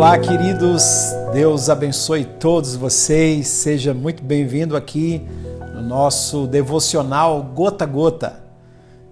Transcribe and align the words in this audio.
Olá, 0.00 0.18
queridos. 0.18 0.82
Deus 1.30 1.68
abençoe 1.68 2.24
todos 2.24 2.74
vocês. 2.74 3.46
Seja 3.48 3.92
muito 3.92 4.24
bem-vindo 4.24 4.74
aqui 4.74 5.20
no 5.74 5.82
nosso 5.82 6.46
devocional 6.46 7.42
Gota 7.42 7.84
a 7.84 7.86
Gota. 7.86 8.42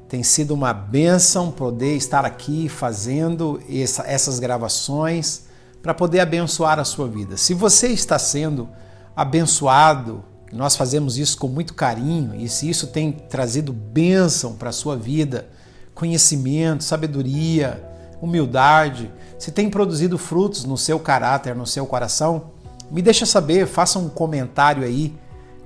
Tem 0.08 0.22
sido 0.22 0.54
uma 0.54 0.72
bênção 0.72 1.50
poder 1.50 1.94
estar 1.94 2.24
aqui 2.24 2.70
fazendo 2.70 3.60
essa, 3.70 4.02
essas 4.04 4.38
gravações 4.38 5.42
para 5.82 5.92
poder 5.92 6.20
abençoar 6.20 6.78
a 6.78 6.84
sua 6.84 7.06
vida. 7.06 7.36
Se 7.36 7.52
você 7.52 7.88
está 7.88 8.18
sendo 8.18 8.66
abençoado, 9.14 10.24
nós 10.50 10.74
fazemos 10.74 11.18
isso 11.18 11.36
com 11.36 11.48
muito 11.48 11.74
carinho 11.74 12.34
e 12.34 12.48
se 12.48 12.66
isso 12.66 12.86
tem 12.86 13.12
trazido 13.12 13.74
bênção 13.74 14.54
para 14.54 14.70
a 14.70 14.72
sua 14.72 14.96
vida, 14.96 15.50
conhecimento, 15.94 16.82
sabedoria, 16.82 17.97
humildade, 18.20 19.10
se 19.38 19.52
tem 19.52 19.70
produzido 19.70 20.18
frutos 20.18 20.64
no 20.64 20.76
seu 20.76 20.98
caráter, 20.98 21.54
no 21.54 21.66
seu 21.66 21.86
coração, 21.86 22.50
me 22.90 23.02
deixa 23.02 23.26
saber, 23.26 23.66
faça 23.66 23.98
um 23.98 24.08
comentário 24.08 24.82
aí, 24.82 25.14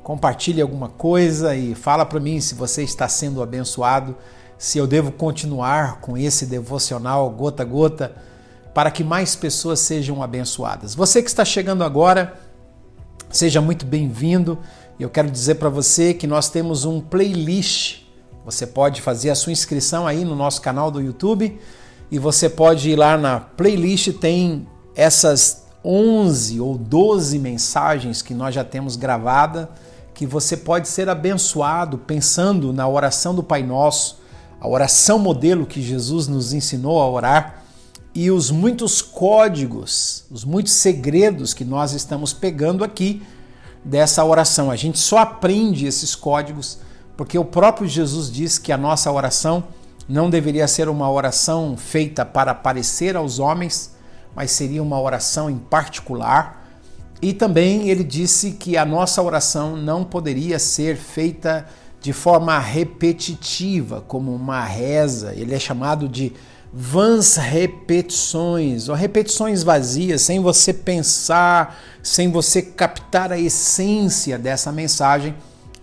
compartilhe 0.02 0.60
alguma 0.60 0.88
coisa 0.88 1.54
e 1.54 1.74
fala 1.74 2.04
para 2.04 2.20
mim 2.20 2.40
se 2.40 2.54
você 2.54 2.82
está 2.82 3.08
sendo 3.08 3.42
abençoado, 3.42 4.16
se 4.58 4.78
eu 4.78 4.86
devo 4.86 5.12
continuar 5.12 6.00
com 6.00 6.16
esse 6.16 6.46
devocional 6.46 7.28
gota 7.30 7.62
a 7.62 7.66
gota 7.66 8.14
para 8.74 8.90
que 8.90 9.04
mais 9.04 9.36
pessoas 9.36 9.80
sejam 9.80 10.22
abençoadas. 10.22 10.94
Você 10.94 11.22
que 11.22 11.28
está 11.28 11.44
chegando 11.44 11.84
agora, 11.84 12.38
seja 13.30 13.60
muito 13.60 13.84
bem-vindo. 13.84 14.58
Eu 14.98 15.10
quero 15.10 15.30
dizer 15.30 15.56
para 15.56 15.68
você 15.68 16.14
que 16.14 16.26
nós 16.26 16.48
temos 16.48 16.84
um 16.84 17.00
playlist. 17.00 18.02
Você 18.44 18.66
pode 18.66 19.02
fazer 19.02 19.30
a 19.30 19.34
sua 19.34 19.52
inscrição 19.52 20.06
aí 20.06 20.24
no 20.24 20.34
nosso 20.34 20.60
canal 20.62 20.90
do 20.90 21.00
YouTube 21.00 21.60
e 22.12 22.18
você 22.18 22.46
pode 22.46 22.90
ir 22.90 22.96
lá 22.96 23.16
na 23.16 23.40
playlist, 23.40 24.12
tem 24.12 24.68
essas 24.94 25.62
11 25.82 26.60
ou 26.60 26.76
12 26.76 27.38
mensagens 27.38 28.20
que 28.20 28.34
nós 28.34 28.54
já 28.54 28.62
temos 28.62 28.96
gravada, 28.96 29.70
que 30.12 30.26
você 30.26 30.54
pode 30.54 30.88
ser 30.88 31.08
abençoado 31.08 31.96
pensando 31.96 32.70
na 32.70 32.86
oração 32.86 33.34
do 33.34 33.42
Pai 33.42 33.62
Nosso, 33.62 34.20
a 34.60 34.68
oração 34.68 35.18
modelo 35.18 35.64
que 35.64 35.80
Jesus 35.80 36.28
nos 36.28 36.52
ensinou 36.52 37.00
a 37.00 37.08
orar 37.08 37.62
e 38.14 38.30
os 38.30 38.50
muitos 38.50 39.00
códigos, 39.00 40.26
os 40.30 40.44
muitos 40.44 40.74
segredos 40.74 41.54
que 41.54 41.64
nós 41.64 41.94
estamos 41.94 42.34
pegando 42.34 42.84
aqui 42.84 43.22
dessa 43.82 44.22
oração. 44.22 44.70
A 44.70 44.76
gente 44.76 44.98
só 44.98 45.16
aprende 45.16 45.86
esses 45.86 46.14
códigos 46.14 46.78
porque 47.16 47.38
o 47.38 47.44
próprio 47.44 47.88
Jesus 47.88 48.30
diz 48.30 48.58
que 48.58 48.70
a 48.70 48.76
nossa 48.76 49.10
oração 49.10 49.64
não 50.08 50.28
deveria 50.28 50.66
ser 50.66 50.88
uma 50.88 51.10
oração 51.10 51.76
feita 51.76 52.24
para 52.24 52.52
aparecer 52.52 53.16
aos 53.16 53.38
homens, 53.38 53.92
mas 54.34 54.50
seria 54.50 54.82
uma 54.82 55.00
oração 55.00 55.48
em 55.48 55.58
particular. 55.58 56.66
E 57.20 57.32
também 57.32 57.88
ele 57.88 58.02
disse 58.02 58.52
que 58.52 58.76
a 58.76 58.84
nossa 58.84 59.22
oração 59.22 59.76
não 59.76 60.02
poderia 60.02 60.58
ser 60.58 60.96
feita 60.96 61.66
de 62.00 62.12
forma 62.12 62.58
repetitiva, 62.58 64.00
como 64.00 64.34
uma 64.34 64.64
reza. 64.64 65.32
Ele 65.36 65.54
é 65.54 65.58
chamado 65.58 66.08
de 66.08 66.32
vãs 66.72 67.36
repetições, 67.36 68.88
ou 68.88 68.94
repetições 68.96 69.62
vazias, 69.62 70.22
sem 70.22 70.40
você 70.40 70.72
pensar, 70.72 71.78
sem 72.02 72.28
você 72.28 72.60
captar 72.60 73.30
a 73.30 73.38
essência 73.38 74.36
dessa 74.36 74.72
mensagem. 74.72 75.34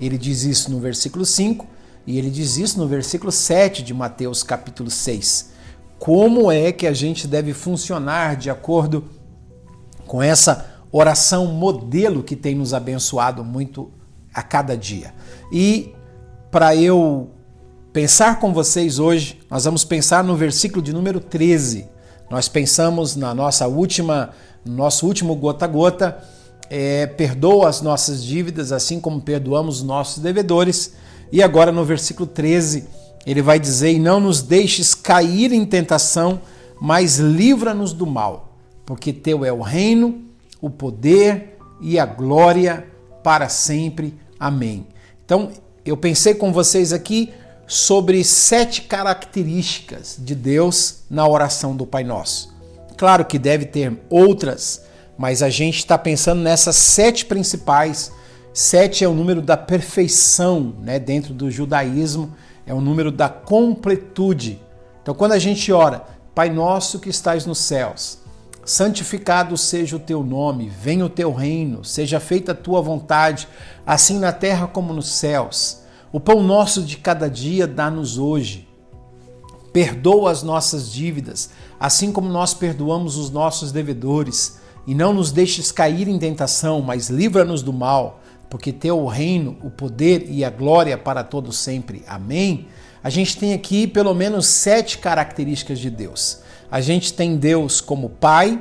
Ele 0.01 0.17
diz 0.17 0.43
isso 0.43 0.69
no 0.69 0.79
versículo 0.79 1.25
5 1.25 1.78
e 2.09 2.17
ele 2.17 2.31
diz 2.31 2.57
isso 2.57 2.79
no 2.79 2.87
versículo 2.87 3.31
7 3.31 3.83
de 3.83 3.93
Mateus 3.93 4.41
capítulo 4.41 4.89
6. 4.89 5.51
Como 5.99 6.51
é 6.51 6.71
que 6.71 6.87
a 6.87 6.91
gente 6.91 7.27
deve 7.27 7.53
funcionar 7.53 8.35
de 8.35 8.49
acordo 8.49 9.03
com 10.07 10.19
essa 10.19 10.73
oração 10.91 11.45
modelo 11.45 12.23
que 12.23 12.35
tem 12.35 12.55
nos 12.55 12.73
abençoado 12.73 13.43
muito 13.43 13.91
a 14.33 14.41
cada 14.41 14.75
dia? 14.75 15.13
E 15.53 15.93
para 16.49 16.75
eu 16.75 17.29
pensar 17.93 18.39
com 18.39 18.51
vocês 18.51 18.97
hoje, 18.97 19.39
nós 19.47 19.65
vamos 19.65 19.85
pensar 19.85 20.23
no 20.23 20.35
versículo 20.35 20.81
de 20.81 20.91
número 20.91 21.19
13. 21.19 21.87
Nós 22.27 22.49
pensamos 22.49 23.15
na 23.15 23.35
nossa 23.35 23.67
última, 23.67 24.31
no 24.65 24.73
nosso 24.73 25.05
último 25.05 25.35
gota 25.35 25.65
a 25.65 25.67
gota, 25.67 26.23
é, 26.71 27.05
perdoa 27.05 27.69
as 27.69 27.83
nossas 27.83 28.23
dívidas, 28.23 28.71
assim 28.71 28.99
como 28.99 29.21
perdoamos 29.21 29.81
os 29.81 29.83
nossos 29.83 30.17
devedores. 30.17 30.97
E 31.31 31.43
agora 31.43 31.71
no 31.71 31.85
versículo 31.85 32.27
13, 32.27 32.85
ele 33.25 33.41
vai 33.41 33.59
dizer: 33.59 33.91
E 33.91 33.99
não 33.99 34.19
nos 34.19 34.41
deixes 34.41 34.93
cair 34.93 35.51
em 35.51 35.65
tentação, 35.65 36.41
mas 36.81 37.17
livra-nos 37.17 37.93
do 37.93 38.05
mal, 38.05 38.53
porque 38.85 39.13
teu 39.13 39.45
é 39.45 39.51
o 39.51 39.61
reino, 39.61 40.23
o 40.61 40.69
poder 40.69 41.57
e 41.81 41.99
a 41.99 42.05
glória 42.05 42.87
para 43.23 43.49
sempre. 43.49 44.17
Amém. 44.39 44.87
Então, 45.25 45.51
eu 45.85 45.95
pensei 45.97 46.33
com 46.33 46.51
vocês 46.51 46.93
aqui 46.93 47.31
sobre 47.67 48.23
sete 48.23 48.81
características 48.81 50.15
de 50.17 50.33
Deus 50.33 51.01
na 51.09 51.27
oração 51.27 51.75
do 51.75 51.85
Pai 51.85 52.03
Nosso. 52.03 52.53
Claro 52.97 53.23
que 53.25 53.37
deve 53.37 53.65
ter 53.65 53.97
outras, 54.09 54.81
mas 55.17 55.43
a 55.43 55.49
gente 55.49 55.77
está 55.77 55.97
pensando 55.97 56.41
nessas 56.41 56.75
sete 56.75 57.25
principais 57.25 58.11
Sete 58.53 59.03
é 59.03 59.07
o 59.07 59.13
número 59.13 59.41
da 59.41 59.55
perfeição, 59.55 60.73
né? 60.81 60.97
Dentro 60.97 61.33
do 61.33 61.51
judaísmo 61.51 62.33
é 62.65 62.73
o 62.73 62.81
número 62.81 63.11
da 63.11 63.29
completude. 63.29 64.59
Então, 65.01 65.13
quando 65.13 65.33
a 65.33 65.39
gente 65.39 65.71
ora, 65.71 66.03
Pai 66.33 66.49
nosso 66.49 66.99
que 66.99 67.09
estás 67.09 67.45
nos 67.45 67.57
céus, 67.57 68.19
santificado 68.63 69.57
seja 69.57 69.95
o 69.95 69.99
teu 69.99 70.23
nome, 70.23 70.69
venha 70.69 71.05
o 71.05 71.09
teu 71.09 71.33
reino, 71.33 71.83
seja 71.83 72.19
feita 72.19 72.53
a 72.53 72.55
tua 72.55 72.81
vontade, 72.81 73.47
assim 73.85 74.17
na 74.17 74.31
terra 74.31 74.67
como 74.67 74.93
nos 74.93 75.09
céus. 75.09 75.81
O 76.13 76.19
pão 76.19 76.41
nosso 76.41 76.81
de 76.81 76.97
cada 76.97 77.29
dia 77.29 77.67
dá-nos 77.67 78.17
hoje. 78.17 78.67
Perdoa 79.73 80.31
as 80.31 80.41
nossas 80.41 80.91
dívidas, 80.91 81.49
assim 81.79 82.11
como 82.11 82.29
nós 82.29 82.53
perdoamos 82.53 83.17
os 83.17 83.29
nossos 83.29 83.71
devedores, 83.71 84.59
e 84.87 84.95
não 84.95 85.13
nos 85.13 85.31
deixes 85.31 85.71
cair 85.71 86.07
em 86.07 86.17
tentação, 86.17 86.81
mas 86.81 87.09
livra-nos 87.09 87.61
do 87.61 87.73
mal 87.73 88.21
porque 88.49 88.71
teu 88.71 88.99
o 88.99 89.07
reino, 89.07 89.57
o 89.63 89.69
poder 89.69 90.25
e 90.29 90.43
a 90.43 90.49
glória 90.49 90.97
para 90.97 91.23
todo 91.23 91.51
sempre. 91.51 92.03
Amém. 92.07 92.67
A 93.03 93.09
gente 93.09 93.37
tem 93.37 93.53
aqui 93.53 93.87
pelo 93.87 94.13
menos 94.13 94.47
sete 94.47 94.97
características 94.97 95.79
de 95.79 95.89
Deus. 95.89 96.39
A 96.71 96.81
gente 96.81 97.13
tem 97.13 97.37
Deus 97.37 97.79
como 97.79 98.09
Pai, 98.09 98.59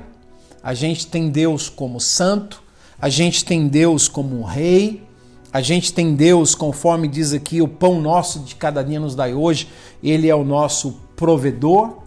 a 0.62 0.75
gente 0.75 1.06
tem 1.06 1.31
Deus 1.31 1.69
como 1.69 2.00
Santo, 2.00 2.62
a 3.00 3.09
gente 3.09 3.44
tem 3.44 3.69
Deus 3.69 4.09
como 4.09 4.43
Rei, 4.43 5.03
a 5.53 5.60
gente 5.60 5.93
tem 5.93 6.15
Deus, 6.15 6.54
conforme 6.54 7.09
diz 7.09 7.32
aqui, 7.32 7.62
o 7.62 7.69
pão 7.69 8.00
nosso 8.00 8.41
de 8.41 8.54
cada 8.54 8.82
dia 8.82 9.00
nos 9.00 9.15
dai 9.15 9.32
hoje, 9.32 9.69
ele 10.03 10.28
é 10.28 10.34
o 10.34 10.44
nosso 10.44 11.00
provedor. 11.16 12.03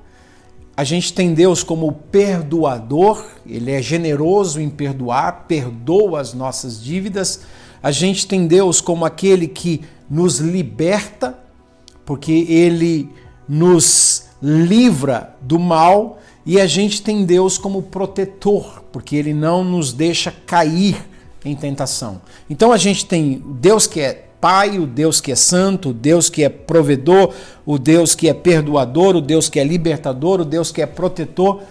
A 0.78 0.84
gente 0.84 1.14
tem 1.14 1.34
Deus 1.34 1.64
como 1.64 1.92
perdoador, 1.92 3.26
ele 3.46 3.72
é 3.72 3.82
generoso 3.82 4.62
em 4.62 4.70
perdoar, 4.70 5.46
perdoa 5.48 6.22
as 6.22 6.34
nossas 6.34 6.82
dívidas. 6.82 7.42
A 7.82 7.92
gente 7.92 8.28
tem 8.28 8.46
Deus 8.46 8.80
como 8.80 9.06
aquele 9.06 9.48
que 9.48 9.82
nos 10.10 10.40
liberta, 10.40 11.38
porque 12.06 12.46
ele 12.50 13.10
nos 13.48 14.26
livra 14.42 15.36
do 15.42 15.58
mal, 15.58 16.20
e 16.46 16.60
a 16.60 16.68
gente 16.68 17.02
tem 17.02 17.26
Deus 17.26 17.58
como 17.58 17.82
protetor, 17.84 18.84
porque 18.92 19.16
ele 19.16 19.34
não 19.34 19.64
nos 19.64 19.94
deixa 19.94 20.34
cair 20.46 20.98
em 21.46 21.56
tentação. 21.56 22.22
Então 22.50 22.72
a 22.72 22.78
gente 22.78 23.06
tem 23.06 23.42
Deus 23.60 23.88
que 23.88 24.00
é 24.00 24.28
Pai, 24.40 24.80
o 24.80 24.88
Deus 24.88 25.22
que 25.22 25.32
é 25.32 25.36
santo, 25.36 25.90
o 25.90 25.94
Deus 25.94 26.28
que 26.28 26.44
é 26.44 26.50
provedor, 26.50 27.32
o 27.64 27.78
Deus 27.78 28.16
que 28.16 28.28
é 28.28 28.34
perdoador, 28.34 29.16
o 29.16 29.22
Deus 29.22 29.48
que 29.48 29.60
é 29.60 29.64
libertador, 29.64 30.42
o 30.42 30.46
Deus 30.46 30.72
que 30.72 30.82
é 30.82 30.88
protetor. 30.88 31.62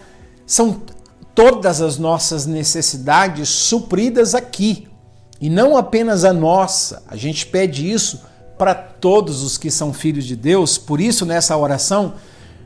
São 0.46 0.80
todas 1.34 1.80
as 1.80 1.98
nossas 1.98 2.46
necessidades 2.46 3.48
supridas 3.48 4.36
aqui 4.36 4.86
e 5.40 5.48
não 5.48 5.76
apenas 5.76 6.24
a 6.24 6.32
nossa, 6.32 7.02
a 7.08 7.16
gente 7.16 7.46
pede 7.46 7.90
isso 7.90 8.20
para 8.58 8.74
todos 8.74 9.42
os 9.42 9.56
que 9.56 9.70
são 9.70 9.92
filhos 9.92 10.26
de 10.26 10.36
Deus, 10.36 10.76
por 10.76 11.00
isso 11.00 11.24
nessa 11.24 11.56
oração 11.56 12.14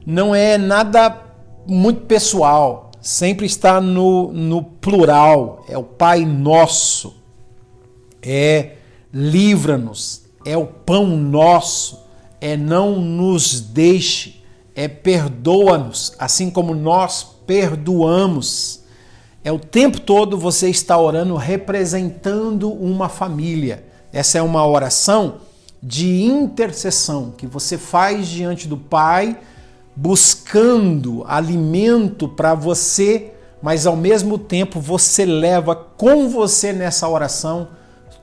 não 0.05 0.35
é 0.35 0.59
nada 0.59 1.23
muito 1.67 2.03
pessoal, 2.03 2.91
sempre 3.01 3.47
está 3.47 3.81
no, 3.81 4.33
no 4.33 4.63
plural, 4.63 5.65
é 5.69 5.79
o 5.79 5.85
Pai 5.85 6.25
Nosso, 6.25 7.15
é 8.21 8.73
livra-nos, 9.13 10.25
é 10.45 10.57
o 10.57 10.67
pão 10.67 11.07
nosso, 11.07 12.01
é 12.41 12.57
não 12.57 12.99
nos 12.99 13.61
deixe, 13.61 14.43
é 14.75 14.89
perdoa-nos, 14.89 16.15
assim 16.19 16.51
como 16.51 16.75
nós 16.75 17.25
perdoamos. 17.47 18.81
É 19.45 19.53
o 19.53 19.59
tempo 19.59 20.01
todo 20.01 20.37
você 20.37 20.69
está 20.69 20.99
orando 20.99 21.37
representando 21.37 22.73
uma 22.73 23.09
família. 23.09 23.85
Essa 24.13 24.39
é 24.39 24.43
uma 24.43 24.67
oração 24.67 25.37
de 25.83 26.23
intercessão 26.23 27.33
que 27.37 27.47
você 27.47 27.79
faz 27.79 28.27
diante 28.27 28.67
do 28.67 28.77
Pai, 28.77 29.39
buscando 29.95 31.23
alimento 31.29 32.27
para 32.27 32.55
você 32.55 33.35
mas 33.65 33.87
ao 33.87 33.97
mesmo 33.97 34.37
tempo 34.37 34.79
você 34.79 35.25
leva 35.25 35.75
com 35.75 36.29
você 36.29 36.71
nessa 36.71 37.09
oração 37.09 37.69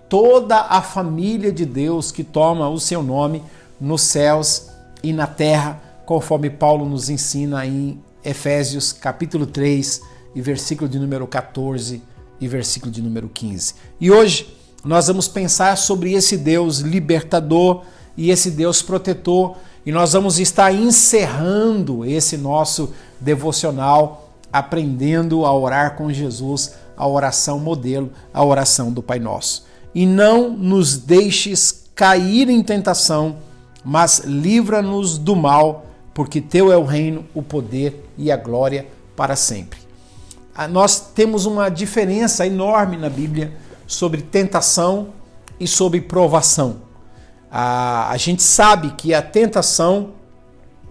toda 0.07 0.55
a 0.55 0.83
família 0.83 1.51
de 1.51 1.65
Deus 1.65 2.11
que 2.11 2.23
toma 2.23 2.69
o 2.69 2.79
seu 2.79 3.01
nome 3.01 3.41
nos 3.79 4.03
céus 4.03 4.69
e 5.01 5.11
na 5.11 5.25
terra, 5.25 5.81
conforme 6.05 6.51
Paulo 6.51 6.85
nos 6.85 7.09
ensina 7.09 7.65
em 7.65 7.99
Efésios 8.23 8.93
capítulo 8.93 9.47
3 9.47 10.03
e 10.35 10.41
versículo 10.41 10.89
de 10.89 10.99
número 10.99 11.25
14 11.27 12.01
e 12.39 12.47
versículo 12.47 12.91
de 12.91 13.01
número 13.01 13.29
15. 13.29 13.75
E 13.99 14.11
hoje 14.11 14.57
nós 14.83 15.07
vamos 15.07 15.27
pensar 15.27 15.77
sobre 15.77 16.13
esse 16.13 16.37
Deus 16.37 16.79
libertador 16.79 17.83
e 18.17 18.31
esse 18.31 18.51
Deus 18.51 18.81
protetor, 18.81 19.55
e 19.85 19.91
nós 19.91 20.13
vamos 20.13 20.39
estar 20.39 20.73
encerrando 20.73 22.05
esse 22.05 22.37
nosso 22.37 22.93
devocional 23.19 24.31
aprendendo 24.51 25.45
a 25.45 25.53
orar 25.53 25.95
com 25.95 26.11
Jesus, 26.11 26.75
a 26.97 27.07
oração 27.07 27.59
modelo, 27.59 28.11
a 28.33 28.43
oração 28.43 28.91
do 28.91 29.01
Pai 29.01 29.19
Nosso. 29.19 29.65
E 29.95 30.05
não 30.05 30.49
nos 30.49 30.97
deixes 30.97 31.85
cair 31.95 32.49
em 32.49 32.61
tentação, 32.61 33.37
mas 33.83 34.19
livra-nos 34.19 35.17
do 35.17 35.35
mal, 35.35 35.85
porque 36.13 36.41
teu 36.41 36.71
é 36.71 36.77
o 36.77 36.83
reino, 36.83 37.25
o 37.33 37.41
poder 37.41 38.09
e 38.17 38.31
a 38.31 38.37
glória 38.37 38.87
para 39.15 39.35
sempre. 39.35 39.80
Ah, 40.55 40.67
nós 40.67 40.99
temos 41.13 41.45
uma 41.45 41.69
diferença 41.69 42.45
enorme 42.45 42.97
na 42.97 43.09
Bíblia 43.09 43.53
sobre 43.87 44.21
tentação 44.21 45.09
e 45.59 45.67
sobre 45.67 46.01
provação. 46.01 46.77
A, 47.49 48.09
a 48.11 48.17
gente 48.17 48.43
sabe 48.43 48.91
que 48.91 49.13
a 49.13 49.21
tentação 49.21 50.11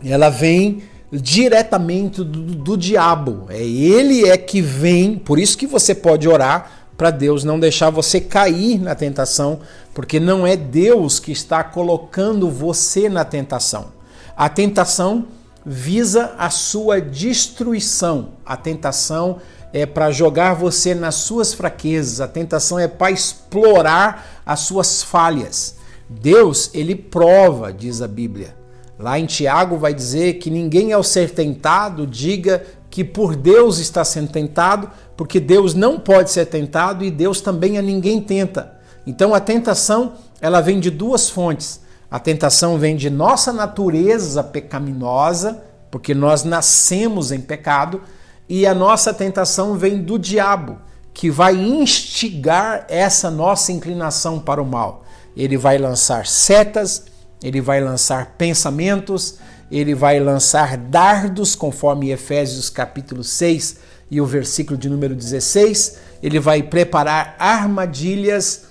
ela 0.05 0.31
vem 0.31 0.83
diretamente 1.13 2.23
do, 2.23 2.55
do 2.55 2.77
diabo. 2.77 3.47
É 3.49 3.63
ele 3.63 4.29
é 4.29 4.37
que 4.37 4.63
vem, 4.63 5.17
por 5.17 5.39
isso 5.39 5.59
que 5.59 5.67
você 5.67 5.95
pode 5.95 6.29
orar 6.29 6.71
para 6.97 7.11
Deus 7.11 7.45
não 7.45 7.59
deixar 7.59 7.89
você 7.89 8.21
cair 8.21 8.79
na 8.79 8.95
tentação, 8.95 9.61
porque 9.95 10.21
não 10.21 10.47
é 10.47 10.55
Deus 10.55 11.19
que 11.19 11.33
está 11.33 11.65
colocando 11.65 12.51
você 12.51 13.09
na 13.09 13.25
tentação. 13.25 13.89
A 14.37 14.49
tentação 14.49 15.27
visa 15.65 16.35
a 16.39 16.51
sua 16.51 17.01
destruição. 17.01 18.31
A 18.45 18.57
tentação 18.57 19.39
é 19.73 19.87
para 19.87 20.11
jogar 20.11 20.55
você 20.55 20.95
nas 20.95 21.17
suas 21.17 21.55
fraquezas. 21.55 22.21
A 22.21 22.29
tentação 22.29 22.79
é 22.79 22.89
para 22.89 23.11
explorar 23.11 24.43
as 24.45 24.61
suas 24.61 25.03
falhas. 25.03 25.77
Deus, 26.09 26.71
ele 26.75 26.95
prova, 26.95 27.73
diz 27.73 28.03
a 28.03 28.09
Bíblia. 28.09 28.57
Lá 28.99 29.19
em 29.19 29.27
Tiago 29.27 29.79
vai 29.79 29.95
dizer 29.95 30.35
que 30.35 30.51
ninguém 30.51 30.93
ao 30.93 31.03
ser 31.03 31.31
tentado 31.31 32.07
diga 32.07 32.67
que 32.91 33.05
por 33.05 33.37
Deus 33.37 33.79
está 33.79 34.05
sendo 34.05 34.29
tentado, 34.31 34.91
porque 35.17 35.39
Deus 35.39 35.75
não 35.75 35.99
pode 35.99 36.31
ser 36.31 36.47
tentado 36.47 37.05
e 37.05 37.11
Deus 37.11 37.41
também 37.41 37.79
a 37.79 37.83
ninguém 37.83 38.21
tenta. 38.21 38.79
Então 39.07 39.33
a 39.33 39.41
tentação, 39.41 40.15
ela 40.41 40.61
vem 40.61 40.81
de 40.81 40.91
duas 40.91 41.31
fontes. 41.31 41.81
A 42.11 42.19
tentação 42.19 42.77
vem 42.77 42.97
de 42.97 43.09
nossa 43.09 43.53
natureza 43.53 44.43
pecaminosa, 44.43 45.63
porque 45.91 46.13
nós 46.13 46.43
nascemos 46.43 47.31
em 47.31 47.41
pecado, 47.41 48.03
e 48.49 48.67
a 48.67 48.75
nossa 48.75 49.15
tentação 49.15 49.77
vem 49.77 50.03
do 50.03 50.19
diabo, 50.19 50.79
que 51.15 51.31
vai 51.31 51.55
instigar 51.55 52.85
essa 52.89 53.31
nossa 53.31 53.71
inclinação 53.71 54.41
para 54.41 54.61
o 54.61 54.67
mal. 54.67 55.05
Ele 55.37 55.57
vai 55.57 55.79
lançar 55.79 56.27
setas, 56.27 57.05
ele 57.41 57.61
vai 57.61 57.81
lançar 57.81 58.35
pensamentos, 58.37 59.37
ele 59.71 59.95
vai 59.95 60.19
lançar 60.19 60.77
dardos, 60.77 61.55
conforme 61.55 62.11
Efésios 62.11 62.69
capítulo 62.69 63.23
6 63.23 63.77
e 64.11 64.21
o 64.21 64.27
versículo 64.27 64.77
de 64.77 64.89
número 64.89 65.15
16. 65.15 65.99
Ele 66.21 66.41
vai 66.41 66.61
preparar 66.61 67.37
armadilhas, 67.39 68.65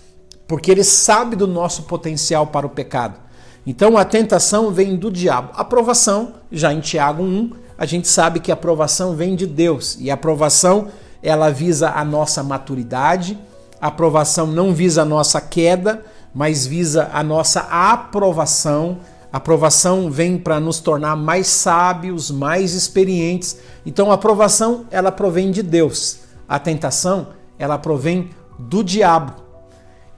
porque 0.45 0.69
ele 0.69 0.83
sabe 0.83 1.37
do 1.37 1.47
nosso 1.47 1.83
potencial 1.83 2.47
para 2.47 2.67
o 2.67 2.69
pecado. 2.69 3.28
Então 3.65 3.97
a 3.97 4.05
tentação 4.05 4.71
vem 4.71 4.95
do 4.95 5.11
diabo. 5.11 5.51
A 5.53 5.61
aprovação, 5.61 6.33
já 6.51 6.73
em 6.73 6.79
Tiago 6.79 7.23
1, 7.23 7.51
a 7.77 7.85
gente 7.85 8.07
sabe 8.07 8.39
que 8.39 8.51
a 8.51 8.55
aprovação 8.55 9.15
vem 9.15 9.35
de 9.35 9.45
Deus. 9.45 9.97
E 9.99 10.11
a 10.11 10.13
aprovação, 10.13 10.87
ela 11.21 11.49
visa 11.49 11.89
a 11.89 12.03
nossa 12.03 12.43
maturidade. 12.43 13.37
A 13.81 13.87
aprovação 13.87 14.47
não 14.47 14.73
visa 14.73 15.03
a 15.03 15.05
nossa 15.05 15.39
queda, 15.39 16.03
mas 16.33 16.67
visa 16.67 17.09
a 17.13 17.23
nossa 17.23 17.61
aprovação. 17.61 18.97
A 19.31 19.37
aprovação 19.37 20.09
vem 20.09 20.37
para 20.37 20.59
nos 20.59 20.79
tornar 20.79 21.15
mais 21.15 21.47
sábios, 21.47 22.31
mais 22.31 22.73
experientes. 22.73 23.57
Então 23.85 24.11
a 24.11 24.15
aprovação, 24.15 24.85
ela 24.91 25.11
provém 25.11 25.51
de 25.51 25.61
Deus. 25.61 26.19
A 26.47 26.57
tentação, 26.57 27.27
ela 27.57 27.77
provém 27.77 28.31
do 28.57 28.83
diabo. 28.83 29.35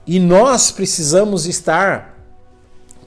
E 0.06 0.18
nós 0.18 0.70
precisamos 0.70 1.46
estar 1.46 2.11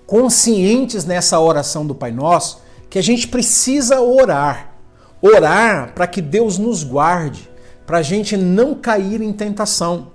conscientes 0.06 1.06
nessa 1.06 1.40
oração 1.40 1.86
do 1.86 1.96
Pai 1.96 2.12
Nosso 2.12 2.62
que 2.90 3.00
a 3.00 3.04
gente 3.04 3.28
precisa 3.28 4.00
orar. 4.00 4.74
Orar 5.22 5.94
para 5.94 6.08
que 6.08 6.22
Deus 6.22 6.58
nos 6.58 6.84
guarde, 6.84 7.50
para 7.86 8.00
a 8.00 8.02
gente 8.02 8.38
não 8.38 8.76
cair 8.76 9.22
em 9.22 9.34
tentação. 9.34 10.12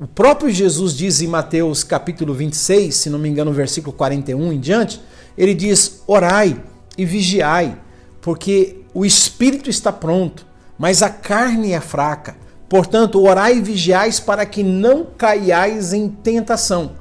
O 0.00 0.06
próprio 0.06 0.50
Jesus 0.50 0.94
diz 0.94 1.20
em 1.20 1.26
Mateus 1.26 1.82
capítulo 1.82 2.32
26, 2.32 2.94
se 2.94 3.10
não 3.10 3.18
me 3.18 3.28
engano, 3.28 3.52
versículo 3.52 3.92
41 3.92 4.52
em 4.52 4.60
diante, 4.60 5.02
ele 5.36 5.54
diz: 5.54 6.02
Orai 6.06 6.62
e 6.96 7.04
vigiai, 7.04 7.76
porque 8.20 8.84
o 8.94 9.04
espírito 9.04 9.68
está 9.68 9.92
pronto, 9.92 10.46
mas 10.78 11.02
a 11.02 11.10
carne 11.10 11.72
é 11.72 11.80
fraca. 11.80 12.36
Portanto, 12.68 13.20
orai 13.22 13.56
e 13.56 13.62
vigiais 13.62 14.20
para 14.20 14.46
que 14.46 14.62
não 14.62 15.04
caiais 15.04 15.92
em 15.92 16.08
tentação. 16.08 16.92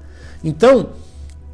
Então, 0.44 0.92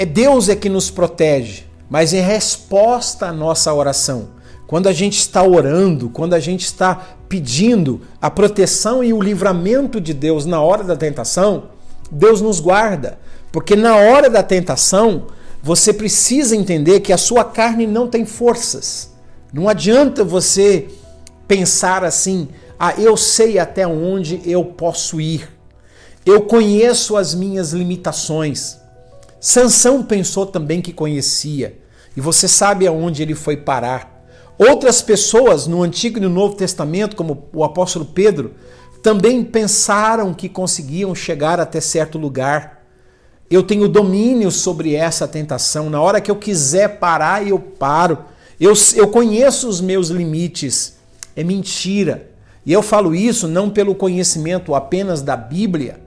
é 0.03 0.05
Deus 0.05 0.49
é 0.49 0.55
que 0.55 0.67
nos 0.67 0.91
protege, 0.91 1.63
mas 1.89 2.11
em 2.11 2.19
resposta 2.19 3.27
à 3.27 3.31
nossa 3.31 3.73
oração. 3.73 4.31
Quando 4.67 4.87
a 4.87 4.91
gente 4.91 5.17
está 5.17 5.41
orando, 5.41 6.09
quando 6.09 6.33
a 6.33 6.41
gente 6.41 6.65
está 6.65 7.15
pedindo 7.29 8.01
a 8.21 8.29
proteção 8.29 9.01
e 9.01 9.13
o 9.13 9.21
livramento 9.21 10.01
de 10.01 10.13
Deus 10.13 10.45
na 10.45 10.61
hora 10.61 10.83
da 10.83 10.97
tentação, 10.97 11.69
Deus 12.11 12.41
nos 12.41 12.59
guarda. 12.59 13.17
Porque 13.49 13.77
na 13.77 13.95
hora 13.95 14.29
da 14.29 14.43
tentação, 14.43 15.27
você 15.61 15.93
precisa 15.93 16.53
entender 16.53 16.99
que 16.99 17.13
a 17.13 17.17
sua 17.17 17.45
carne 17.45 17.87
não 17.87 18.09
tem 18.09 18.25
forças. 18.25 19.13
Não 19.53 19.69
adianta 19.69 20.21
você 20.21 20.89
pensar 21.47 22.03
assim: 22.03 22.49
ah, 22.77 22.93
eu 22.97 23.15
sei 23.15 23.57
até 23.57 23.87
onde 23.87 24.41
eu 24.43 24.65
posso 24.65 25.21
ir. 25.21 25.47
Eu 26.25 26.41
conheço 26.41 27.15
as 27.15 27.33
minhas 27.33 27.71
limitações. 27.71 28.82
Sansão 29.45 30.01
pensou 30.01 30.45
também 30.45 30.81
que 30.81 30.93
conhecia, 30.93 31.77
e 32.15 32.21
você 32.21 32.47
sabe 32.47 32.87
aonde 32.87 33.21
ele 33.21 33.35
foi 33.35 33.57
parar. 33.57 34.25
Outras 34.57 35.01
pessoas 35.01 35.67
no 35.67 35.83
Antigo 35.83 36.17
e 36.17 36.21
no 36.21 36.29
Novo 36.29 36.55
Testamento, 36.55 37.13
como 37.13 37.49
o 37.51 37.61
apóstolo 37.61 38.05
Pedro, 38.05 38.53
também 39.01 39.43
pensaram 39.43 40.33
que 40.33 40.47
conseguiam 40.47 41.13
chegar 41.13 41.59
até 41.59 41.81
certo 41.81 42.17
lugar. 42.17 42.85
Eu 43.51 43.63
tenho 43.63 43.89
domínio 43.89 44.49
sobre 44.49 44.95
essa 44.95 45.27
tentação. 45.27 45.89
Na 45.89 46.01
hora 46.01 46.21
que 46.21 46.31
eu 46.31 46.37
quiser 46.37 46.97
parar, 46.97 47.45
eu 47.45 47.59
paro. 47.59 48.19
Eu, 48.57 48.71
eu 48.95 49.09
conheço 49.09 49.67
os 49.67 49.81
meus 49.81 50.07
limites. 50.07 50.95
É 51.35 51.43
mentira. 51.43 52.29
E 52.65 52.71
eu 52.71 52.81
falo 52.81 53.13
isso 53.13 53.45
não 53.45 53.69
pelo 53.69 53.93
conhecimento 53.93 54.73
apenas 54.73 55.21
da 55.21 55.35
Bíblia, 55.35 55.99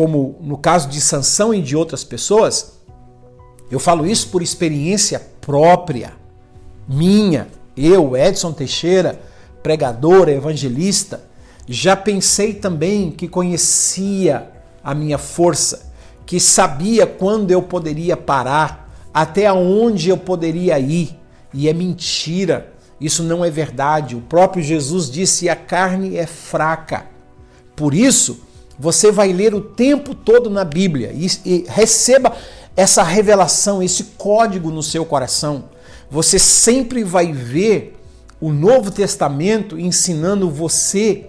como 0.00 0.38
no 0.40 0.56
caso 0.56 0.88
de 0.88 0.98
Sansão 0.98 1.52
e 1.52 1.60
de 1.60 1.76
outras 1.76 2.02
pessoas. 2.02 2.80
Eu 3.70 3.78
falo 3.78 4.06
isso 4.06 4.28
por 4.28 4.40
experiência 4.40 5.20
própria, 5.42 6.14
minha. 6.88 7.48
Eu, 7.76 8.16
Edson 8.16 8.50
Teixeira, 8.50 9.20
pregador, 9.62 10.30
evangelista, 10.30 11.22
já 11.68 11.94
pensei 11.94 12.54
também 12.54 13.10
que 13.10 13.28
conhecia 13.28 14.50
a 14.82 14.94
minha 14.94 15.18
força, 15.18 15.92
que 16.24 16.40
sabia 16.40 17.06
quando 17.06 17.50
eu 17.50 17.60
poderia 17.60 18.16
parar, 18.16 18.90
até 19.12 19.52
onde 19.52 20.08
eu 20.08 20.16
poderia 20.16 20.78
ir. 20.78 21.14
E 21.52 21.68
é 21.68 21.74
mentira, 21.74 22.72
isso 22.98 23.22
não 23.22 23.44
é 23.44 23.50
verdade. 23.50 24.16
O 24.16 24.22
próprio 24.22 24.64
Jesus 24.64 25.10
disse: 25.10 25.46
a 25.50 25.54
carne 25.54 26.16
é 26.16 26.26
fraca. 26.26 27.04
Por 27.76 27.92
isso, 27.92 28.48
você 28.80 29.12
vai 29.12 29.32
ler 29.32 29.54
o 29.54 29.60
tempo 29.60 30.14
todo 30.14 30.50
na 30.50 30.64
Bíblia 30.64 31.12
e, 31.14 31.28
e 31.44 31.64
receba 31.68 32.34
essa 32.76 33.04
revelação, 33.04 33.82
esse 33.82 34.04
código 34.16 34.70
no 34.70 34.82
seu 34.82 35.04
coração 35.04 35.64
você 36.10 36.40
sempre 36.40 37.04
vai 37.04 37.32
ver 37.32 37.96
o 38.40 38.52
Novo 38.52 38.90
Testamento 38.90 39.78
ensinando 39.78 40.50
você 40.50 41.26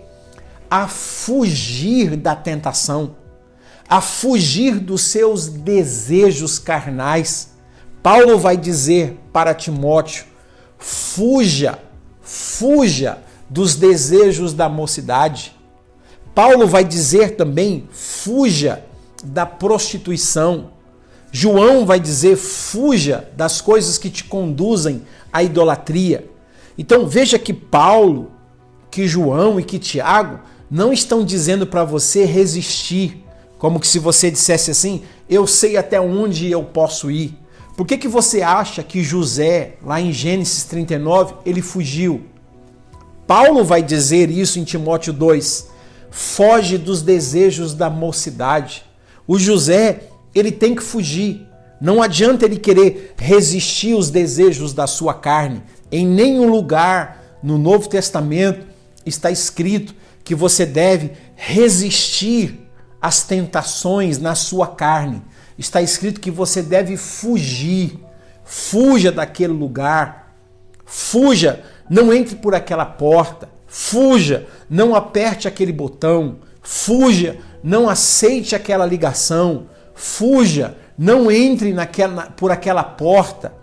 a 0.70 0.88
fugir 0.88 2.16
da 2.16 2.36
tentação, 2.36 3.16
a 3.88 4.02
fugir 4.02 4.80
dos 4.80 5.04
seus 5.04 5.48
desejos 5.48 6.58
carnais. 6.58 7.52
Paulo 8.02 8.40
vai 8.40 8.58
dizer 8.58 9.20
para 9.32 9.54
Timóteo: 9.54 10.26
fuja, 10.80 11.78
fuja 12.22 13.20
dos 13.48 13.76
desejos 13.76 14.54
da 14.54 14.68
mocidade. 14.68 15.56
Paulo 16.34 16.68
vai 16.68 16.84
dizer 16.84 17.36
também: 17.36 17.88
fuja 17.92 18.84
da 19.24 19.46
prostituição. 19.46 20.72
João 21.32 21.86
vai 21.86 22.00
dizer: 22.00 22.36
fuja 22.36 23.30
das 23.36 23.62
coisas 23.62 23.98
que 23.98 24.10
te 24.10 24.24
conduzem 24.24 25.04
à 25.32 25.44
idolatria. 25.44 26.30
Então 26.78 27.08
veja 27.08 27.38
que 27.38 27.54
Paulo, 27.54 28.32
que 28.90 29.08
João 29.08 29.60
e 29.60 29.64
que 29.64 29.80
Tiago 29.80 30.40
não 30.70 30.94
estão 30.94 31.24
dizendo 31.24 31.68
para 31.68 31.84
você 31.84 32.26
resistir, 32.26 33.24
como 33.58 33.80
que 33.80 33.88
se 33.88 34.00
você 34.00 34.32
dissesse 34.32 34.72
assim: 34.72 35.04
eu 35.30 35.46
sei 35.46 35.78
até 35.78 36.00
onde 36.00 36.50
eu 36.50 36.64
posso 36.64 37.12
ir. 37.12 37.38
Por 37.78 37.86
que, 37.88 37.98
que 37.98 38.08
você 38.08 38.42
acha 38.42 38.84
que 38.84 39.02
José, 39.02 39.76
lá 39.84 40.00
em 40.00 40.12
Gênesis 40.12 40.66
39, 40.66 41.36
ele 41.46 41.62
fugiu? 41.62 42.22
Paulo 43.26 43.64
vai 43.64 43.82
dizer 43.82 44.30
isso 44.30 44.60
em 44.60 44.64
Timóteo 44.64 45.14
2. 45.14 45.71
Foge 46.12 46.78
dos 46.78 47.02
desejos 47.02 47.74
da 47.74 47.90
mocidade. 47.90 48.84
O 49.26 49.40
José, 49.40 50.10
ele 50.36 50.52
tem 50.52 50.76
que 50.76 50.84
fugir. 50.84 51.48
Não 51.80 52.04
adianta 52.04 52.46
ele 52.46 52.58
querer 52.58 53.16
resistir 53.18 53.96
os 53.96 54.12
desejos 54.12 54.74
da 54.74 54.86
sua 54.86 55.14
carne. 55.14 55.64
Em 55.90 56.06
nenhum 56.06 56.50
lugar 56.50 57.40
no 57.42 57.58
Novo 57.58 57.88
Testamento 57.88 58.68
está 59.06 59.32
escrito 59.32 59.96
que 60.24 60.36
você 60.36 60.66
deve 60.66 61.14
resistir 61.36 62.68
às 63.02 63.24
tentações 63.24 64.20
na 64.20 64.36
sua 64.36 64.68
carne. 64.68 65.24
Está 65.58 65.82
escrito 65.82 66.20
que 66.20 66.30
você 66.30 66.62
deve 66.62 66.98
fugir. 66.98 68.00
Fuja 68.44 69.12
daquele 69.12 69.54
lugar. 69.54 70.36
Fuja, 70.86 71.64
não 71.90 72.14
entre 72.14 72.36
por 72.36 72.54
aquela 72.54 72.86
porta. 72.86 73.50
Fuja, 73.74 74.48
não 74.70 74.94
aperte 74.94 75.48
aquele 75.48 75.72
botão. 75.72 76.40
Fuja, 76.62 77.38
não 77.64 77.90
aceite 77.90 78.54
aquela 78.54 78.86
ligação. 78.86 79.68
Fuja, 79.96 80.76
não 80.98 81.32
entre 81.32 81.72
naquela, 81.72 82.24
por 82.24 82.52
aquela 82.52 82.84
porta. 82.84 83.54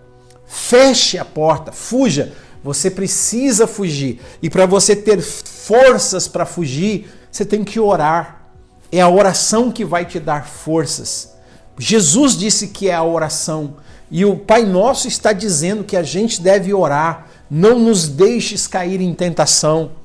Feche 0.46 1.18
a 1.18 1.26
porta, 1.26 1.72
fuja. 1.72 2.32
Você 2.64 2.90
precisa 2.90 3.66
fugir. 3.66 4.18
E 4.42 4.48
para 4.48 4.64
você 4.64 4.96
ter 4.96 5.20
forças 5.20 6.26
para 6.26 6.46
fugir, 6.46 7.10
você 7.30 7.44
tem 7.44 7.62
que 7.62 7.78
orar. 7.78 8.48
É 8.90 9.02
a 9.02 9.10
oração 9.10 9.70
que 9.70 9.84
vai 9.84 10.06
te 10.06 10.18
dar 10.18 10.46
forças. 10.46 11.34
Jesus 11.78 12.34
disse 12.34 12.68
que 12.68 12.88
é 12.88 12.94
a 12.94 13.04
oração. 13.04 13.76
E 14.10 14.24
o 14.24 14.38
Pai 14.38 14.64
Nosso 14.64 15.06
está 15.06 15.34
dizendo 15.34 15.84
que 15.84 15.98
a 15.98 16.02
gente 16.02 16.40
deve 16.40 16.72
orar. 16.72 17.26
Não 17.50 17.78
nos 17.78 18.08
deixes 18.08 18.66
cair 18.66 19.02
em 19.02 19.12
tentação. 19.12 19.97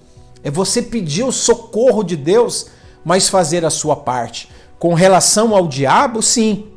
É 0.43 0.51
você 0.51 0.81
pedir 0.81 1.23
o 1.23 1.31
socorro 1.31 2.03
de 2.03 2.15
Deus, 2.17 2.67
mas 3.03 3.29
fazer 3.29 3.65
a 3.65 3.69
sua 3.69 3.95
parte. 3.95 4.49
Com 4.77 4.93
relação 4.93 5.55
ao 5.55 5.67
diabo, 5.67 6.21
sim. 6.21 6.67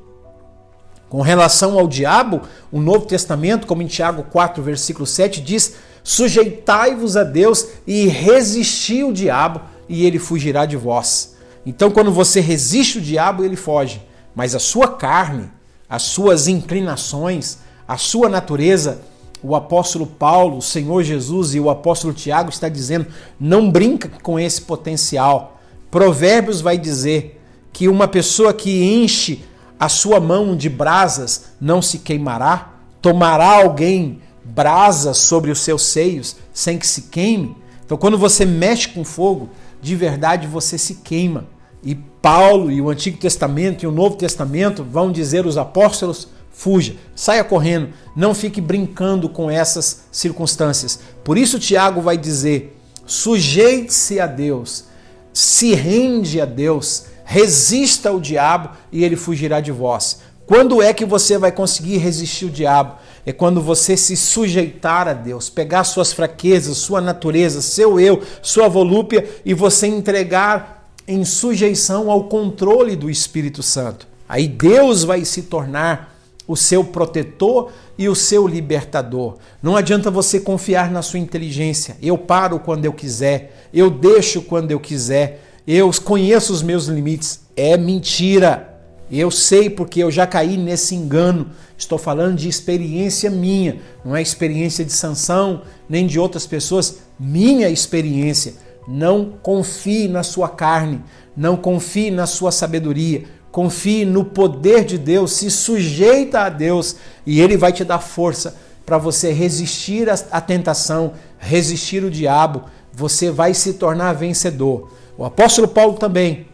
Com 1.08 1.20
relação 1.20 1.78
ao 1.78 1.86
diabo, 1.86 2.42
o 2.70 2.80
Novo 2.80 3.06
Testamento, 3.06 3.66
como 3.66 3.82
em 3.82 3.86
Tiago 3.86 4.24
4, 4.24 4.62
versículo 4.62 5.06
7, 5.06 5.40
diz: 5.40 5.74
Sujeitai-vos 6.02 7.16
a 7.16 7.24
Deus 7.24 7.66
e 7.86 8.06
resisti 8.06 9.02
o 9.02 9.12
diabo, 9.12 9.60
e 9.88 10.04
ele 10.06 10.18
fugirá 10.18 10.66
de 10.66 10.76
vós. 10.76 11.36
Então, 11.64 11.90
quando 11.90 12.12
você 12.12 12.40
resiste 12.40 12.98
o 12.98 13.02
diabo, 13.02 13.44
ele 13.44 13.56
foge. 13.56 14.00
Mas 14.34 14.54
a 14.54 14.60
sua 14.60 14.88
carne, 14.88 15.50
as 15.88 16.02
suas 16.02 16.46
inclinações, 16.46 17.58
a 17.88 17.96
sua 17.96 18.28
natureza, 18.28 19.00
o 19.46 19.54
apóstolo 19.54 20.06
Paulo, 20.06 20.58
o 20.58 20.62
Senhor 20.62 21.02
Jesus 21.04 21.54
e 21.54 21.60
o 21.60 21.70
apóstolo 21.70 22.12
Tiago 22.12 22.50
está 22.50 22.68
dizendo: 22.68 23.06
não 23.38 23.70
brinca 23.70 24.10
com 24.22 24.38
esse 24.38 24.60
potencial. 24.60 25.60
Provérbios 25.90 26.60
vai 26.60 26.76
dizer 26.76 27.40
que 27.72 27.88
uma 27.88 28.08
pessoa 28.08 28.52
que 28.52 28.82
enche 28.82 29.44
a 29.78 29.88
sua 29.88 30.18
mão 30.18 30.56
de 30.56 30.68
brasas 30.68 31.52
não 31.60 31.80
se 31.80 31.98
queimará? 31.98 32.74
Tomará 33.00 33.62
alguém 33.62 34.20
brasas 34.44 35.18
sobre 35.18 35.50
os 35.50 35.60
seus 35.60 35.82
seios 35.82 36.36
sem 36.52 36.76
que 36.76 36.86
se 36.86 37.02
queime? 37.02 37.56
Então, 37.84 37.96
quando 37.96 38.18
você 38.18 38.44
mexe 38.44 38.88
com 38.88 39.04
fogo, 39.04 39.48
de 39.80 39.94
verdade 39.94 40.48
você 40.48 40.76
se 40.76 40.96
queima. 40.96 41.46
E 41.84 41.94
Paulo 41.94 42.72
e 42.72 42.80
o 42.80 42.90
Antigo 42.90 43.16
Testamento 43.16 43.84
e 43.84 43.86
o 43.86 43.92
Novo 43.92 44.16
Testamento 44.16 44.82
vão 44.82 45.12
dizer 45.12 45.46
os 45.46 45.56
apóstolos: 45.56 46.28
fuja, 46.56 46.96
saia 47.14 47.44
correndo, 47.44 47.90
não 48.16 48.34
fique 48.34 48.60
brincando 48.62 49.28
com 49.28 49.50
essas 49.50 50.04
circunstâncias. 50.10 50.98
Por 51.22 51.36
isso, 51.36 51.58
Tiago 51.58 52.00
vai 52.00 52.16
dizer: 52.16 52.76
sujeite-se 53.04 54.18
a 54.18 54.26
Deus, 54.26 54.86
se 55.32 55.74
rende 55.74 56.40
a 56.40 56.46
Deus, 56.46 57.04
resista 57.24 58.08
ao 58.08 58.18
diabo 58.18 58.70
e 58.90 59.04
ele 59.04 59.16
fugirá 59.16 59.60
de 59.60 59.70
vós. 59.70 60.20
Quando 60.46 60.80
é 60.80 60.94
que 60.94 61.04
você 61.04 61.36
vai 61.36 61.52
conseguir 61.52 61.98
resistir 61.98 62.46
o 62.46 62.50
diabo? 62.50 62.94
É 63.26 63.32
quando 63.32 63.60
você 63.60 63.96
se 63.96 64.16
sujeitar 64.16 65.08
a 65.08 65.12
Deus, 65.12 65.50
pegar 65.50 65.82
suas 65.82 66.12
fraquezas, 66.12 66.76
sua 66.76 67.00
natureza, 67.00 67.60
seu 67.60 67.98
eu, 67.98 68.22
sua 68.40 68.68
volúpia 68.68 69.28
e 69.44 69.52
você 69.52 69.88
entregar 69.88 70.88
em 71.06 71.24
sujeição 71.24 72.10
ao 72.10 72.24
controle 72.24 72.94
do 72.94 73.10
Espírito 73.10 73.62
Santo. 73.62 74.06
Aí 74.28 74.46
Deus 74.46 75.02
vai 75.02 75.24
se 75.24 75.42
tornar 75.42 76.15
o 76.46 76.56
seu 76.56 76.84
protetor 76.84 77.72
e 77.98 78.08
o 78.08 78.14
seu 78.14 78.46
libertador. 78.46 79.36
Não 79.62 79.76
adianta 79.76 80.10
você 80.10 80.38
confiar 80.40 80.90
na 80.90 81.02
sua 81.02 81.18
inteligência. 81.18 81.96
Eu 82.02 82.16
paro 82.16 82.58
quando 82.60 82.84
eu 82.84 82.92
quiser, 82.92 83.68
eu 83.72 83.90
deixo 83.90 84.42
quando 84.42 84.70
eu 84.70 84.80
quiser 84.80 85.42
eu 85.66 85.90
conheço 86.04 86.52
os 86.52 86.62
meus 86.62 86.86
limites. 86.86 87.40
É 87.56 87.76
mentira. 87.76 88.72
Eu 89.10 89.30
sei 89.32 89.68
porque 89.68 90.00
eu 90.00 90.10
já 90.12 90.24
caí 90.26 90.56
nesse 90.56 90.94
engano. 90.94 91.50
Estou 91.76 91.98
falando 91.98 92.36
de 92.36 92.48
experiência 92.48 93.28
minha, 93.30 93.80
não 94.04 94.14
é 94.16 94.22
experiência 94.22 94.84
de 94.84 94.92
sanção 94.92 95.62
nem 95.88 96.06
de 96.06 96.18
outras 96.18 96.46
pessoas. 96.46 96.98
Minha 97.18 97.68
experiência. 97.68 98.54
Não 98.86 99.32
confie 99.42 100.06
na 100.06 100.22
sua 100.22 100.48
carne, 100.48 101.02
não 101.36 101.56
confie 101.56 102.12
na 102.12 102.24
sua 102.24 102.52
sabedoria. 102.52 103.24
Confie 103.56 104.04
no 104.04 104.22
poder 104.22 104.84
de 104.84 104.98
Deus, 104.98 105.32
se 105.32 105.50
sujeita 105.50 106.40
a 106.40 106.50
Deus 106.50 106.96
e 107.24 107.40
Ele 107.40 107.56
vai 107.56 107.72
te 107.72 107.86
dar 107.86 108.00
força 108.00 108.54
para 108.84 108.98
você 108.98 109.32
resistir 109.32 110.10
à 110.10 110.40
tentação, 110.42 111.14
resistir 111.38 112.04
o 112.04 112.10
diabo. 112.10 112.64
Você 112.92 113.30
vai 113.30 113.54
se 113.54 113.72
tornar 113.72 114.12
vencedor. 114.12 114.92
O 115.16 115.24
apóstolo 115.24 115.66
Paulo 115.66 115.94
também, 115.94 116.48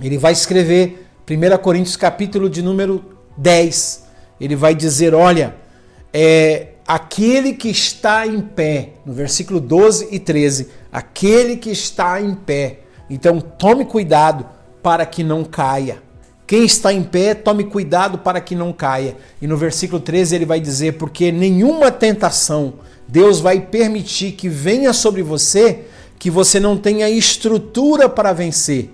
ele 0.00 0.16
vai 0.16 0.30
escrever 0.30 1.08
1 1.28 1.58
Coríntios 1.60 1.96
capítulo 1.96 2.48
de 2.48 2.62
número 2.62 3.04
10. 3.36 4.04
Ele 4.40 4.54
vai 4.54 4.76
dizer, 4.76 5.16
olha, 5.16 5.56
é, 6.12 6.68
aquele 6.86 7.52
que 7.52 7.68
está 7.68 8.28
em 8.28 8.40
pé, 8.40 8.90
no 9.04 9.12
versículo 9.12 9.58
12 9.58 10.06
e 10.12 10.20
13, 10.20 10.68
aquele 10.92 11.56
que 11.56 11.70
está 11.70 12.20
em 12.20 12.32
pé. 12.32 12.82
Então 13.10 13.40
tome 13.40 13.84
cuidado 13.84 14.46
para 14.80 15.04
que 15.04 15.24
não 15.24 15.42
caia. 15.42 16.11
Quem 16.52 16.66
está 16.66 16.92
em 16.92 17.02
pé, 17.02 17.32
tome 17.32 17.64
cuidado 17.64 18.18
para 18.18 18.38
que 18.38 18.54
não 18.54 18.74
caia. 18.74 19.16
E 19.40 19.46
no 19.46 19.56
versículo 19.56 19.98
13 19.98 20.34
ele 20.34 20.44
vai 20.44 20.60
dizer: 20.60 20.98
Porque 20.98 21.32
nenhuma 21.32 21.90
tentação 21.90 22.74
Deus 23.08 23.40
vai 23.40 23.58
permitir 23.58 24.32
que 24.32 24.50
venha 24.50 24.92
sobre 24.92 25.22
você 25.22 25.86
que 26.18 26.30
você 26.30 26.60
não 26.60 26.76
tenha 26.76 27.08
estrutura 27.08 28.06
para 28.06 28.34
vencer. 28.34 28.90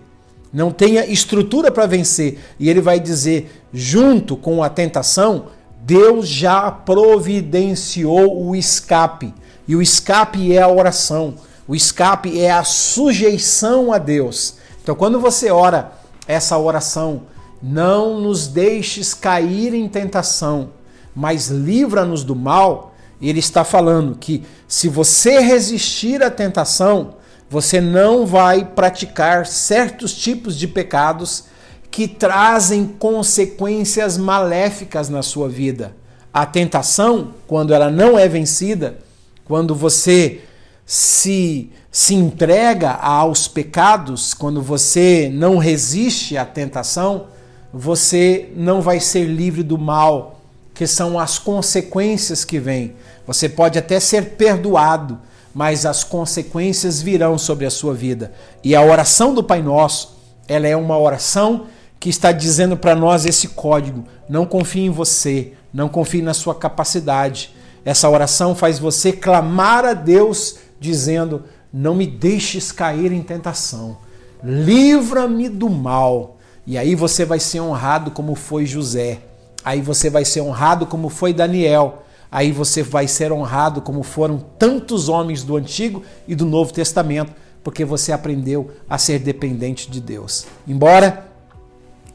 Não 0.52 0.70
tenha 0.70 1.04
estrutura 1.04 1.72
para 1.72 1.84
vencer. 1.84 2.38
E 2.60 2.70
ele 2.70 2.80
vai 2.80 3.00
dizer, 3.00 3.50
junto 3.74 4.36
com 4.36 4.62
a 4.62 4.68
tentação, 4.68 5.46
Deus 5.80 6.28
já 6.28 6.70
providenciou 6.70 8.40
o 8.40 8.54
escape. 8.54 9.34
E 9.66 9.74
o 9.74 9.82
escape 9.82 10.54
é 10.54 10.62
a 10.62 10.68
oração. 10.68 11.34
O 11.66 11.74
escape 11.74 12.40
é 12.40 12.52
a 12.52 12.62
sujeição 12.62 13.92
a 13.92 13.98
Deus. 13.98 14.58
Então, 14.80 14.94
quando 14.94 15.18
você 15.18 15.50
ora 15.50 15.90
essa 16.28 16.56
oração, 16.56 17.22
não 17.62 18.20
nos 18.20 18.46
deixes 18.46 19.14
cair 19.14 19.74
em 19.74 19.88
tentação, 19.88 20.70
mas 21.14 21.48
livra-nos 21.48 22.22
do 22.22 22.36
mal. 22.36 22.94
Ele 23.20 23.40
está 23.40 23.64
falando 23.64 24.16
que 24.16 24.44
se 24.66 24.88
você 24.88 25.40
resistir 25.40 26.22
à 26.22 26.30
tentação, 26.30 27.14
você 27.50 27.80
não 27.80 28.26
vai 28.26 28.64
praticar 28.64 29.46
certos 29.46 30.14
tipos 30.14 30.56
de 30.56 30.68
pecados 30.68 31.44
que 31.90 32.06
trazem 32.06 32.86
consequências 32.86 34.16
maléficas 34.16 35.08
na 35.08 35.22
sua 35.22 35.48
vida. 35.48 35.96
A 36.32 36.44
tentação, 36.44 37.34
quando 37.46 37.72
ela 37.72 37.90
não 37.90 38.18
é 38.18 38.28
vencida, 38.28 38.98
quando 39.44 39.74
você 39.74 40.42
se, 40.84 41.72
se 41.90 42.14
entrega 42.14 42.92
aos 42.92 43.48
pecados, 43.48 44.34
quando 44.34 44.62
você 44.62 45.30
não 45.32 45.56
resiste 45.56 46.36
à 46.36 46.44
tentação, 46.44 47.26
você 47.72 48.50
não 48.56 48.80
vai 48.80 49.00
ser 49.00 49.24
livre 49.24 49.62
do 49.62 49.76
mal, 49.76 50.40
que 50.74 50.86
são 50.86 51.18
as 51.18 51.38
consequências 51.38 52.44
que 52.44 52.58
vêm. 52.58 52.94
Você 53.26 53.48
pode 53.48 53.78
até 53.78 54.00
ser 54.00 54.36
perdoado, 54.36 55.18
mas 55.54 55.84
as 55.84 56.04
consequências 56.04 57.02
virão 57.02 57.36
sobre 57.36 57.66
a 57.66 57.70
sua 57.70 57.94
vida. 57.94 58.32
E 58.62 58.74
a 58.74 58.82
oração 58.82 59.34
do 59.34 59.42
Pai 59.42 59.60
Nosso, 59.60 60.16
ela 60.46 60.66
é 60.66 60.76
uma 60.76 60.98
oração 60.98 61.66
que 62.00 62.08
está 62.08 62.32
dizendo 62.32 62.76
para 62.76 62.94
nós 62.94 63.26
esse 63.26 63.48
código: 63.48 64.04
não 64.28 64.46
confie 64.46 64.82
em 64.82 64.90
você, 64.90 65.52
não 65.72 65.88
confie 65.88 66.22
na 66.22 66.32
sua 66.32 66.54
capacidade. 66.54 67.54
Essa 67.84 68.08
oração 68.08 68.54
faz 68.54 68.78
você 68.78 69.12
clamar 69.12 69.84
a 69.84 69.94
Deus 69.94 70.56
dizendo: 70.80 71.44
não 71.72 71.94
me 71.94 72.06
deixes 72.06 72.72
cair 72.72 73.12
em 73.12 73.22
tentação, 73.22 73.98
livra-me 74.42 75.48
do 75.48 75.68
mal. 75.68 76.37
E 76.68 76.76
aí 76.76 76.94
você 76.94 77.24
vai 77.24 77.40
ser 77.40 77.60
honrado 77.60 78.10
como 78.10 78.34
foi 78.34 78.66
José. 78.66 79.20
Aí 79.64 79.80
você 79.80 80.10
vai 80.10 80.22
ser 80.22 80.42
honrado 80.42 80.84
como 80.84 81.08
foi 81.08 81.32
Daniel. 81.32 82.02
Aí 82.30 82.52
você 82.52 82.82
vai 82.82 83.08
ser 83.08 83.32
honrado 83.32 83.80
como 83.80 84.02
foram 84.02 84.44
tantos 84.58 85.08
homens 85.08 85.42
do 85.42 85.56
Antigo 85.56 86.02
e 86.28 86.34
do 86.34 86.44
Novo 86.44 86.70
Testamento, 86.70 87.32
porque 87.64 87.86
você 87.86 88.12
aprendeu 88.12 88.70
a 88.86 88.98
ser 88.98 89.18
dependente 89.18 89.90
de 89.90 89.98
Deus. 89.98 90.44
Embora 90.66 91.26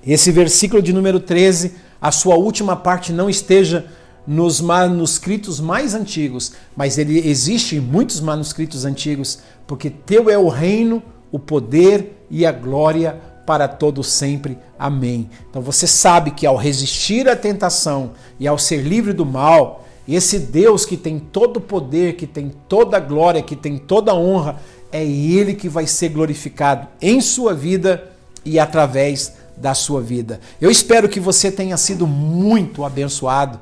esse 0.05 0.31
versículo 0.31 0.83
de 0.83 0.93
número 0.93 1.19
13, 1.19 1.74
a 2.00 2.12
sua 2.12 2.36
última 2.36 2.75
parte 2.75 3.12
não 3.12 3.27
esteja 3.27 3.88
nos 4.27 4.62
manuscritos 4.62 5.60
mais 5.60 5.95
antigos, 5.95 6.53
mas 6.75 7.00
ele 7.00 7.27
existe 7.27 7.77
em 7.77 7.79
muitos 7.79 8.22
manuscritos 8.22 8.86
antigos, 8.86 9.39
porque 9.65 9.89
teu 9.89 10.29
é 10.29 10.38
o 10.38 10.48
reino, 10.48 11.01
o 11.31 11.39
poder 11.39 12.24
e 12.29 12.45
a 12.45 12.51
glória 12.51 13.32
para 13.45 13.67
todo 13.67 14.03
sempre. 14.03 14.57
Amém. 14.77 15.29
Então 15.50 15.62
você 15.62 15.88
sabe 15.88 16.31
que 16.31 16.45
ao 16.45 16.55
resistir 16.55 17.27
à 17.27 17.35
tentação 17.35 18.12
e 18.39 18.47
ao 18.47 18.57
ser 18.57 18.81
livre 18.81 19.13
do 19.13 19.25
mal, 19.25 19.85
esse 20.07 20.39
Deus 20.39 20.85
que 20.85 20.97
tem 20.97 21.19
todo 21.19 21.57
o 21.57 21.62
poder, 21.62 22.15
que 22.15 22.27
tem 22.27 22.51
toda 22.67 22.97
a 22.97 23.00
glória, 23.00 23.41
que 23.41 23.55
tem 23.55 23.77
toda 23.77 24.12
a 24.12 24.15
honra, 24.15 24.57
é 24.91 25.03
ele 25.03 25.53
que 25.53 25.69
vai 25.69 25.88
ser 25.88 26.09
glorificado 26.09 26.88
em 27.01 27.21
sua 27.21 27.53
vida 27.53 28.12
e 28.45 28.59
através 28.59 29.33
da 29.55 29.73
sua 29.73 30.01
vida. 30.01 30.39
Eu 30.59 30.69
espero 30.69 31.07
que 31.07 31.19
você 31.19 31.51
tenha 31.51 31.77
sido 31.77 32.05
muito 32.05 32.83
abençoado 32.83 33.59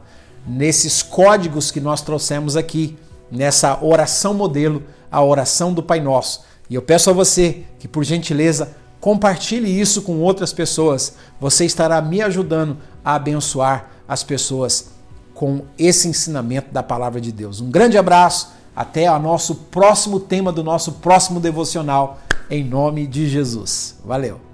nesses 0.48 1.04
códigos 1.04 1.72
que 1.72 1.80
nós 1.80 2.02
trouxemos 2.02 2.58
aqui, 2.58 2.98
nessa 3.32 3.84
oração 3.84 4.34
modelo, 4.34 4.84
a 5.12 5.24
oração 5.24 5.74
do 5.74 5.84
Pai 5.84 6.00
Nosso. 6.00 6.44
E 6.70 6.76
eu 6.76 6.82
peço 6.82 7.10
a 7.10 7.14
você 7.14 7.64
que, 7.78 7.88
por 7.88 8.04
gentileza, 8.04 8.76
compartilhe 9.02 9.82
isso 9.82 10.04
com 10.04 10.20
outras 10.20 10.54
pessoas. 10.54 11.16
Você 11.40 11.66
estará 11.66 12.00
me 12.02 12.22
ajudando 12.22 12.78
a 13.04 13.16
abençoar 13.16 13.90
as 14.08 14.24
pessoas 14.24 14.92
com 15.34 15.64
esse 15.78 16.08
ensinamento 16.08 16.72
da 16.72 16.84
palavra 16.84 17.20
de 17.20 17.32
Deus. 17.32 17.60
Um 17.60 17.72
grande 17.72 17.98
abraço, 17.98 18.54
até 18.76 19.12
o 19.12 19.20
nosso 19.20 19.56
próximo 19.56 20.20
tema 20.20 20.52
do 20.52 20.64
nosso 20.64 20.94
próximo 20.94 21.40
devocional, 21.40 22.20
em 22.50 22.64
nome 22.64 23.08
de 23.08 23.28
Jesus. 23.28 23.96
Valeu! 24.06 24.51